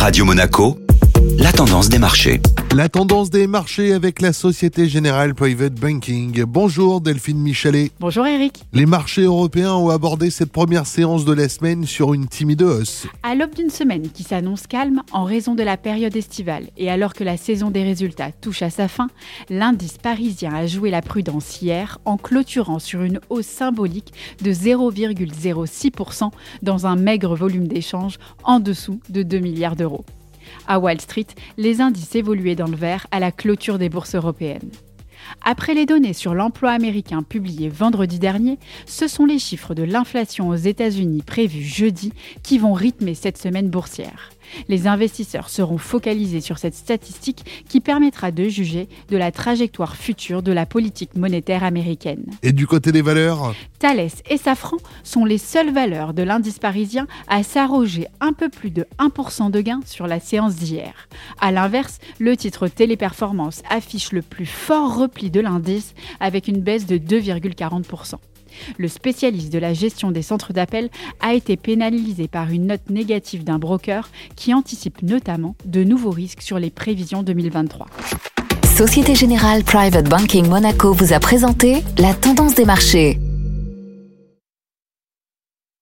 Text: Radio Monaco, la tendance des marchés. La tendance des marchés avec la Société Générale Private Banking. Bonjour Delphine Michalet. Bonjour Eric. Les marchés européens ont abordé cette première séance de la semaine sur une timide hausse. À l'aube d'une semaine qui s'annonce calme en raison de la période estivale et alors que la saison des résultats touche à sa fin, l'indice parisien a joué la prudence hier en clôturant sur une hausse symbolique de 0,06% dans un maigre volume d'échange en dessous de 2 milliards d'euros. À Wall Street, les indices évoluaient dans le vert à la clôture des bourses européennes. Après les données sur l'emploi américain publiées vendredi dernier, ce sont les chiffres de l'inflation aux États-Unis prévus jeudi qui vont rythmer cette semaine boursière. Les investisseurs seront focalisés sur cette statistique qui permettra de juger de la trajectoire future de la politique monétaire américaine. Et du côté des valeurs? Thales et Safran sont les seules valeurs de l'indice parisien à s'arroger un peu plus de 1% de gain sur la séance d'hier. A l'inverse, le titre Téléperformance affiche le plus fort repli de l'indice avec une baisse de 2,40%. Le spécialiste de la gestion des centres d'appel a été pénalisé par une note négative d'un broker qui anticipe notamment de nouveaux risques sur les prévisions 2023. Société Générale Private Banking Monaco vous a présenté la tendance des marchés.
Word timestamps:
Radio 0.00 0.24
Monaco, 0.24 0.79
la 1.40 1.52
tendance 1.52 1.88
des 1.88 1.98
marchés. 1.98 2.38
La 2.76 2.90
tendance 2.90 3.30
des 3.30 3.46
marchés 3.46 3.94
avec 3.94 4.20
la 4.20 4.34
Société 4.34 4.90
Générale 4.90 5.34
Private 5.34 5.72
Banking. 5.72 6.44
Bonjour 6.44 7.00
Delphine 7.00 7.40
Michalet. 7.40 7.90
Bonjour 7.98 8.26
Eric. 8.26 8.62
Les 8.74 8.84
marchés 8.84 9.22
européens 9.22 9.72
ont 9.72 9.88
abordé 9.88 10.28
cette 10.28 10.52
première 10.52 10.86
séance 10.86 11.24
de 11.24 11.32
la 11.32 11.48
semaine 11.48 11.86
sur 11.86 12.12
une 12.12 12.28
timide 12.28 12.60
hausse. 12.60 13.06
À 13.22 13.34
l'aube 13.34 13.54
d'une 13.54 13.70
semaine 13.70 14.10
qui 14.10 14.22
s'annonce 14.22 14.66
calme 14.66 15.02
en 15.12 15.24
raison 15.24 15.54
de 15.54 15.62
la 15.62 15.78
période 15.78 16.14
estivale 16.14 16.66
et 16.76 16.90
alors 16.90 17.14
que 17.14 17.24
la 17.24 17.38
saison 17.38 17.70
des 17.70 17.84
résultats 17.84 18.32
touche 18.32 18.60
à 18.60 18.68
sa 18.68 18.86
fin, 18.86 19.08
l'indice 19.48 19.96
parisien 19.96 20.52
a 20.52 20.66
joué 20.66 20.90
la 20.90 21.00
prudence 21.00 21.62
hier 21.62 22.00
en 22.04 22.18
clôturant 22.18 22.80
sur 22.80 23.00
une 23.00 23.18
hausse 23.30 23.46
symbolique 23.46 24.12
de 24.42 24.52
0,06% 24.52 26.32
dans 26.60 26.86
un 26.86 26.96
maigre 26.96 27.34
volume 27.34 27.66
d'échange 27.66 28.18
en 28.44 28.60
dessous 28.60 29.00
de 29.08 29.22
2 29.22 29.38
milliards 29.38 29.76
d'euros. 29.76 30.04
À 30.66 30.78
Wall 30.78 31.00
Street, 31.00 31.26
les 31.56 31.80
indices 31.80 32.14
évoluaient 32.14 32.56
dans 32.56 32.68
le 32.68 32.76
vert 32.76 33.06
à 33.10 33.20
la 33.20 33.32
clôture 33.32 33.78
des 33.78 33.88
bourses 33.88 34.14
européennes. 34.14 34.70
Après 35.42 35.74
les 35.74 35.86
données 35.86 36.12
sur 36.12 36.34
l'emploi 36.34 36.70
américain 36.70 37.22
publiées 37.22 37.68
vendredi 37.68 38.18
dernier, 38.18 38.58
ce 38.86 39.08
sont 39.08 39.26
les 39.26 39.38
chiffres 39.38 39.74
de 39.74 39.82
l'inflation 39.82 40.48
aux 40.48 40.56
États-Unis 40.56 41.22
prévus 41.22 41.62
jeudi 41.62 42.12
qui 42.42 42.58
vont 42.58 42.72
rythmer 42.72 43.14
cette 43.14 43.38
semaine 43.38 43.68
boursière. 43.68 44.30
Les 44.68 44.86
investisseurs 44.86 45.48
seront 45.48 45.78
focalisés 45.78 46.40
sur 46.40 46.58
cette 46.58 46.74
statistique 46.74 47.64
qui 47.68 47.80
permettra 47.80 48.30
de 48.32 48.48
juger 48.48 48.88
de 49.08 49.16
la 49.16 49.30
trajectoire 49.30 49.96
future 49.96 50.42
de 50.42 50.52
la 50.52 50.66
politique 50.66 51.14
monétaire 51.16 51.64
américaine. 51.64 52.24
Et 52.42 52.52
du 52.52 52.66
côté 52.66 52.90
des 52.90 53.02
valeurs? 53.02 53.54
Thales 53.80 54.10
et 54.28 54.36
Safran 54.36 54.76
sont 55.02 55.24
les 55.24 55.38
seules 55.38 55.72
valeurs 55.72 56.12
de 56.12 56.22
l'indice 56.22 56.58
parisien 56.58 57.06
à 57.28 57.42
s'arroger 57.42 58.06
un 58.20 58.34
peu 58.34 58.50
plus 58.50 58.70
de 58.70 58.86
1% 58.98 59.50
de 59.50 59.60
gain 59.62 59.80
sur 59.86 60.06
la 60.06 60.20
séance 60.20 60.54
d'hier. 60.54 61.08
A 61.40 61.50
l'inverse, 61.50 61.98
le 62.18 62.36
titre 62.36 62.68
Téléperformance 62.68 63.62
affiche 63.70 64.12
le 64.12 64.20
plus 64.20 64.44
fort 64.44 64.98
repli 64.98 65.30
de 65.30 65.40
l'indice 65.40 65.94
avec 66.20 66.46
une 66.46 66.60
baisse 66.60 66.84
de 66.84 66.98
2,40%. 66.98 68.16
Le 68.76 68.88
spécialiste 68.88 69.50
de 69.50 69.58
la 69.58 69.72
gestion 69.72 70.10
des 70.10 70.22
centres 70.22 70.52
d'appel 70.52 70.90
a 71.20 71.32
été 71.32 71.56
pénalisé 71.56 72.28
par 72.28 72.50
une 72.50 72.66
note 72.66 72.90
négative 72.90 73.44
d'un 73.44 73.58
broker 73.58 74.10
qui 74.36 74.52
anticipe 74.52 75.00
notamment 75.00 75.56
de 75.64 75.84
nouveaux 75.84 76.10
risques 76.10 76.42
sur 76.42 76.58
les 76.58 76.70
prévisions 76.70 77.22
2023. 77.22 77.86
Société 78.76 79.14
Générale 79.14 79.64
Private 79.64 80.08
Banking 80.08 80.46
Monaco 80.48 80.92
vous 80.92 81.14
a 81.14 81.20
présenté 81.20 81.82
la 81.96 82.12
tendance 82.12 82.54
des 82.54 82.66
marchés. 82.66 83.18